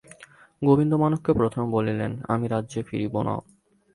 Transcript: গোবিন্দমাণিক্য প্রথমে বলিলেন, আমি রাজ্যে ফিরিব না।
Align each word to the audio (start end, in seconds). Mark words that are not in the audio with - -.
গোবিন্দমাণিক্য 0.61 1.27
প্রথমে 1.33 1.67
বলিলেন, 1.71 2.11
আমি 2.27 2.45
রাজ্যে 2.47 2.81
ফিরিব 2.83 3.13
না। 3.21 3.35